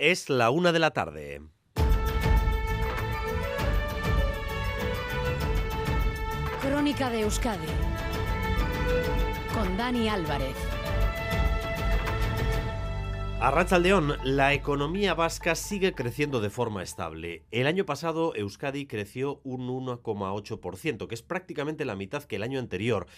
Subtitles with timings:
[0.00, 1.42] Es la una de la tarde.
[6.62, 7.66] Crónica de Euskadi
[9.52, 10.54] con Dani Álvarez.
[13.40, 17.44] Arrachaldeón, la economía vasca sigue creciendo de forma estable.
[17.50, 22.60] El año pasado Euskadi creció un 1,8%, que es prácticamente la mitad que el año
[22.60, 23.08] anterior,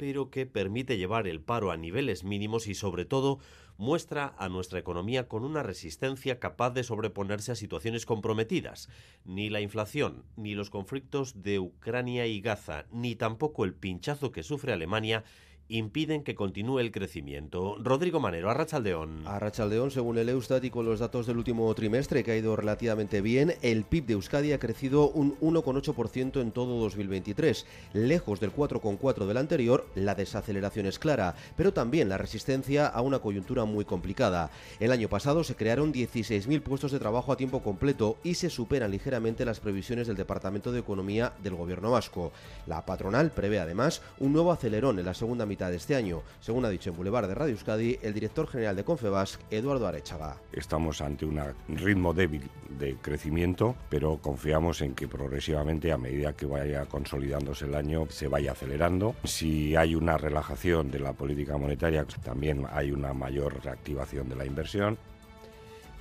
[0.00, 3.38] pero que permite llevar el paro a niveles mínimos y sobre todo
[3.76, 8.88] muestra a nuestra economía con una resistencia capaz de sobreponerse a situaciones comprometidas.
[9.26, 14.42] Ni la inflación, ni los conflictos de Ucrania y Gaza, ni tampoco el pinchazo que
[14.42, 15.22] sufre Alemania
[15.70, 17.76] impiden que continúe el crecimiento.
[17.80, 19.26] Rodrigo Manero, Arrachaldeón.
[19.26, 23.20] Arrachaldeón, según el Eustat y con los datos del último trimestre, que ha ido relativamente
[23.20, 27.66] bien, el PIB de Euskadi ha crecido un 1,8% en todo 2023.
[27.92, 33.20] Lejos del 4,4% del anterior, la desaceleración es clara, pero también la resistencia a una
[33.20, 34.50] coyuntura muy complicada.
[34.80, 38.90] El año pasado se crearon 16.000 puestos de trabajo a tiempo completo y se superan
[38.90, 42.32] ligeramente las previsiones del Departamento de Economía del Gobierno vasco.
[42.66, 46.64] La patronal prevé además un nuevo acelerón en la segunda mitad de este año, según
[46.64, 50.36] ha dicho en Boulevard de Radio Euskadi el director general de Confebasc, Eduardo Arechaga.
[50.52, 56.46] Estamos ante un ritmo débil de crecimiento, pero confiamos en que progresivamente, a medida que
[56.46, 59.14] vaya consolidándose el año, se vaya acelerando.
[59.24, 64.46] Si hay una relajación de la política monetaria, también hay una mayor reactivación de la
[64.46, 64.96] inversión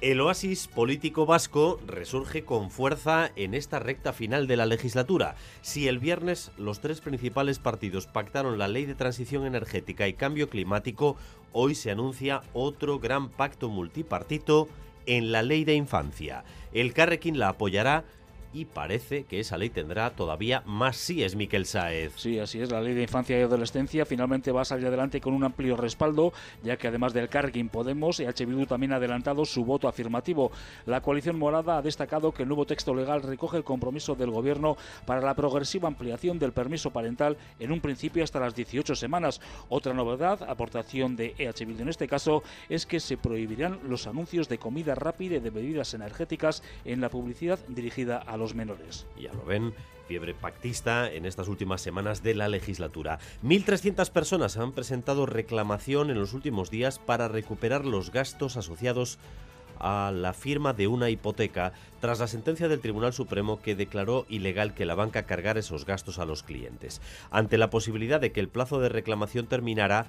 [0.01, 5.35] el oasis político vasco resurge con fuerza en esta recta final de la legislatura.
[5.61, 10.49] Si el viernes los tres principales partidos pactaron la ley de transición energética y cambio
[10.49, 11.17] climático,
[11.51, 14.69] hoy se anuncia otro gran pacto multipartito
[15.05, 16.45] en la ley de infancia.
[16.71, 18.05] El Carrequín la apoyará
[18.53, 22.13] y parece que esa ley tendrá todavía más sí es Miquel Saez.
[22.15, 25.33] Sí, así es, la ley de infancia y adolescencia finalmente va a salir adelante con
[25.33, 26.33] un amplio respaldo,
[26.63, 30.51] ya que además del Cargin Podemos, EH Bildu también ha adelantado su voto afirmativo.
[30.85, 34.77] La coalición morada ha destacado que el nuevo texto legal recoge el compromiso del gobierno
[35.05, 39.41] para la progresiva ampliación del permiso parental en un principio hasta las 18 semanas.
[39.69, 44.49] Otra novedad, aportación de EH Bildu en este caso, es que se prohibirán los anuncios
[44.49, 49.05] de comida rápida y de bebidas energéticas en la publicidad dirigida a los menores.
[49.19, 49.73] Ya lo ven,
[50.07, 53.19] fiebre pactista en estas últimas semanas de la legislatura.
[53.43, 59.19] 1.300 personas han presentado reclamación en los últimos días para recuperar los gastos asociados
[59.79, 64.73] a la firma de una hipoteca tras la sentencia del Tribunal Supremo que declaró ilegal
[64.73, 67.01] que la banca cargara esos gastos a los clientes.
[67.31, 70.07] Ante la posibilidad de que el plazo de reclamación terminara,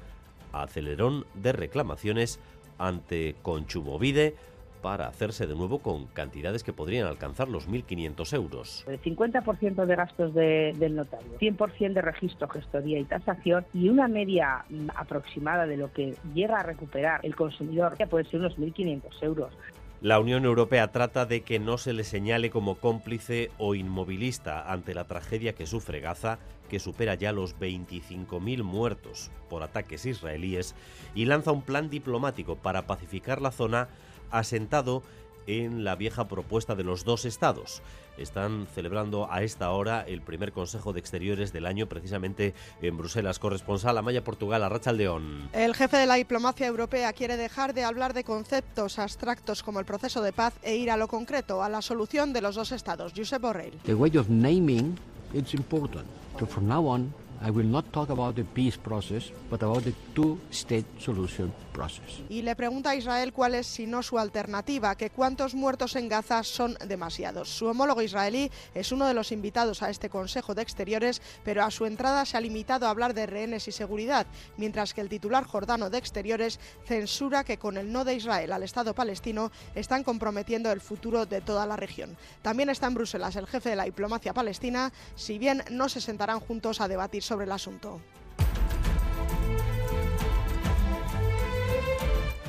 [0.52, 2.40] acelerón de reclamaciones
[2.78, 4.34] ante Conchumovide
[4.80, 8.84] para hacerse de nuevo con cantidades que podrían alcanzar los 1.500 euros.
[8.86, 14.64] El 50% de gastos del notario, 100% de registro, gestoría y tasación y una media
[14.94, 19.52] aproximada de lo que llega a recuperar el consumidor, que puede ser unos 1.500 euros.
[20.00, 24.94] La Unión Europea trata de que no se le señale como cómplice o inmovilista ante
[24.94, 26.38] la tragedia que sufre Gaza,
[26.70, 30.74] que supera ya los 25.000 muertos por ataques israelíes,
[31.14, 33.88] y lanza un plan diplomático para pacificar la zona
[34.30, 35.02] asentado
[35.46, 37.82] en la vieja propuesta de los dos estados.
[38.18, 43.38] Están celebrando a esta hora el primer Consejo de Exteriores del año, precisamente en Bruselas.
[43.38, 45.48] Corresponsal Amaya Portugal, a Rachaldeón.
[45.52, 49.86] El jefe de la diplomacia europea quiere dejar de hablar de conceptos abstractos como el
[49.86, 53.12] proceso de paz e ir a lo concreto, a la solución de los dos estados.
[53.16, 53.78] Josep Borrell.
[53.84, 54.98] The way of naming
[55.32, 56.06] it's important.
[56.38, 57.12] So from now on,
[57.42, 62.20] I will not talk about the peace process, but about the two-state solution process.
[62.28, 66.10] Y le pregunta a Israel cuál es, si no, su alternativa, que cuántos muertos en
[66.10, 67.48] Gaza son demasiados.
[67.48, 71.70] Su homólogo israelí es uno de los invitados a este Consejo de Exteriores, pero a
[71.70, 74.26] su entrada se ha limitado a hablar de rehenes y seguridad,
[74.58, 78.64] mientras que el titular jordano de Exteriores censura que con el no de Israel al
[78.64, 82.18] Estado palestino están comprometiendo el futuro de toda la región.
[82.42, 86.40] También está en Bruselas el jefe de la diplomacia palestina, si bien no se sentarán
[86.40, 88.00] juntos a debatir sobre el asunto.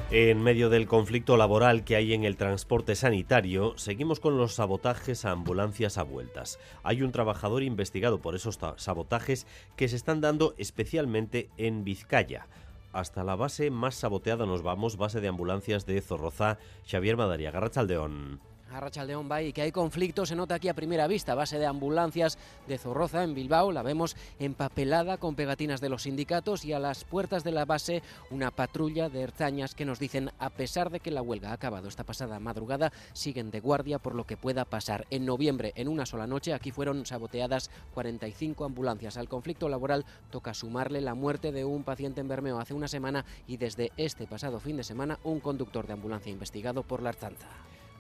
[0.10, 5.24] En medio del conflicto laboral que hay en el transporte sanitario, seguimos con los sabotajes
[5.24, 6.58] a ambulancias a vueltas.
[6.82, 9.46] Hay un trabajador investigado por esos sabotajes
[9.76, 12.48] que se están dando especialmente en Vizcaya.
[12.92, 16.58] Hasta la base más saboteada nos vamos, base de ambulancias de Zorroza,
[16.90, 18.51] Xavier Madariaga, Garrachaldeón.
[18.74, 21.36] A Rachaldeón Bay, y que hay conflictos se nota aquí a primera vista.
[21.36, 22.38] Base de ambulancias
[22.68, 27.04] de Zorroza en Bilbao, la vemos empapelada con pegatinas de los sindicatos y a las
[27.04, 31.12] puertas de la base una patrulla de herzañas que nos dicen, a pesar de que
[31.12, 35.06] la huelga ha acabado esta pasada madrugada, siguen de guardia por lo que pueda pasar.
[35.10, 39.18] En noviembre, en una sola noche, aquí fueron saboteadas 45 ambulancias.
[39.18, 43.26] Al conflicto laboral toca sumarle la muerte de un paciente en Bermeo hace una semana
[43.48, 47.48] y desde este pasado fin de semana un conductor de ambulancia investigado por la Arzanza.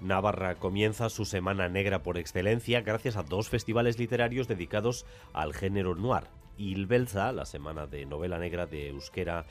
[0.01, 5.95] Navarra comienza su semana negra por excelencia gracias a dos festivales literarios dedicados al género
[5.95, 6.23] noir.
[6.57, 9.45] Ilbelza, la semana de novela negra de Euskera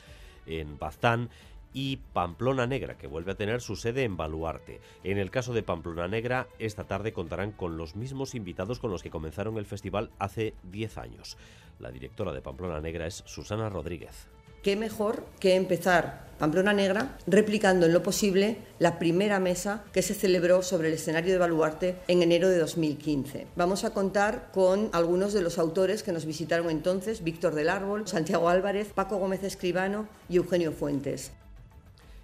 [0.45, 1.29] en Baztán,
[1.73, 4.81] y Pamplona Negra, que vuelve a tener su sede en Baluarte.
[5.05, 9.03] En el caso de Pamplona Negra, esta tarde contarán con los mismos invitados con los
[9.03, 11.37] que comenzaron el festival hace 10 años.
[11.79, 14.27] La directora de Pamplona Negra es Susana Rodríguez
[14.61, 20.15] qué mejor que empezar Pamplona Negra replicando en lo posible la primera mesa que se
[20.15, 23.45] celebró sobre el escenario de Baluarte en enero de 2015.
[23.55, 28.07] Vamos a contar con algunos de los autores que nos visitaron entonces, Víctor del Árbol,
[28.07, 31.31] Santiago Álvarez, Paco Gómez Escribano y Eugenio Fuentes.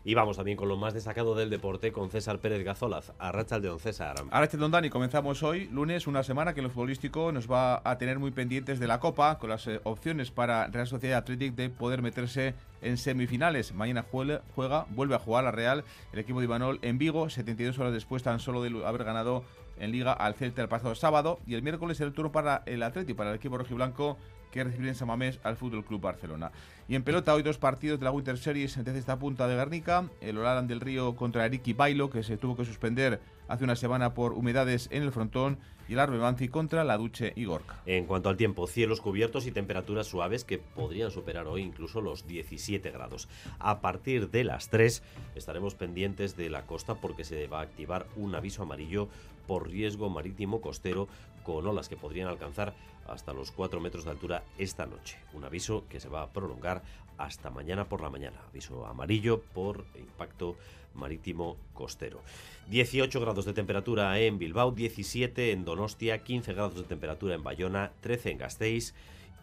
[0.08, 3.12] Y vamos también con lo más destacado del deporte con César Pérez Gazolaz.
[3.20, 4.16] Arracha Don César.
[4.32, 7.98] Arracha Don Dani, comenzamos hoy, lunes, una semana que en lo futbolístico nos va a
[7.98, 11.70] tener muy pendientes de la Copa, con las eh, opciones para Real Sociedad Athletic de
[11.70, 13.74] poder meterse en semifinales.
[13.74, 15.84] Mañana juega, juega, vuelve a jugar la Real,
[16.14, 19.44] el equipo de Imanol en Vigo, 72 horas después tan solo de haber ganado
[19.80, 21.40] en Liga al Celta el pasado sábado.
[21.46, 24.18] Y el miércoles el turno para el Atlético, para el equipo rojiblanco
[24.52, 26.52] que recibir en Samamés al Fútbol Club Barcelona.
[26.88, 30.10] Y en pelota, hoy dos partidos de la Winter Series desde esta punta de Guernica.
[30.22, 34.14] El Olaran del Río contra Eriki Bailo, que se tuvo que suspender hace una semana
[34.14, 35.58] por humedades en el frontón.
[35.90, 37.82] Y el Arbe contra la Duche y Gorka.
[37.86, 42.28] En cuanto al tiempo, cielos cubiertos y temperaturas suaves que podrían superar hoy incluso los
[42.28, 43.30] 17 grados.
[43.58, 45.02] A partir de las 3
[45.36, 49.08] estaremos pendientes de la costa porque se va a activar un aviso amarillo
[49.48, 51.08] por riesgo marítimo costero
[51.44, 52.74] con olas que podrían alcanzar
[53.08, 55.18] hasta los 4 metros de altura esta noche.
[55.34, 56.84] Un aviso que se va a prolongar
[57.18, 58.40] hasta mañana por la mañana.
[58.50, 60.56] Aviso amarillo por impacto
[60.94, 62.22] marítimo costero.
[62.70, 67.92] 18 grados de temperatura en Bilbao, 17 en Donostia, 15 grados de temperatura en Bayona,
[68.02, 68.94] 13 en Gasteiz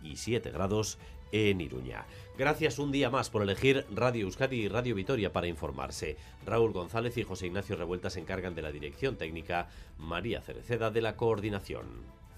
[0.02, 0.98] y 7 grados
[1.32, 2.04] en Iruña.
[2.36, 6.16] Gracias un día más por elegir Radio Euskadi y Radio Vitoria para informarse.
[6.44, 9.68] Raúl González y José Ignacio Revuelta se encargan de la dirección técnica,
[9.98, 11.86] María Cereceda de la coordinación.